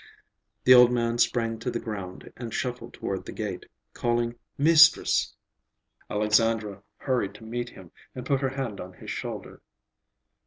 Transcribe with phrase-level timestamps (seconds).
[0.63, 5.35] The old man sprang to the ground and shuffled toward the gate calling, "Mistress, mistress!"
[6.09, 9.61] Alexandra hurried to meet him and put her hand on his shoulder.